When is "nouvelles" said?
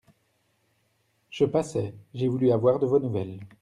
2.97-3.39